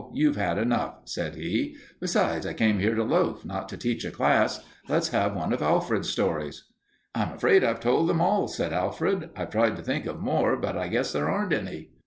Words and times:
You've 0.11 0.35
had 0.35 0.57
enough," 0.57 0.95
said 1.05 1.35
he. 1.35 1.75
"Besides, 1.99 2.47
I 2.47 2.53
came 2.53 2.79
here 2.79 2.95
to 2.95 3.03
loaf, 3.03 3.45
not 3.45 3.69
to 3.69 3.77
teach 3.77 4.03
a 4.03 4.09
class. 4.09 4.65
Let's 4.89 5.09
have 5.09 5.35
one 5.35 5.53
of 5.53 5.61
Alfred's 5.61 6.09
stories." 6.09 6.63
"I'm 7.13 7.33
afraid 7.33 7.63
I've 7.63 7.79
told 7.81 8.09
them 8.09 8.19
all," 8.19 8.47
said 8.47 8.73
Alfred. 8.73 9.29
"I've 9.35 9.51
tried 9.51 9.75
to 9.75 9.83
think 9.83 10.07
of 10.07 10.19
more, 10.19 10.57
but 10.57 10.75
I 10.75 10.87
guess 10.87 11.11
there 11.13 11.29
aren't 11.29 11.53
any." 11.53 11.91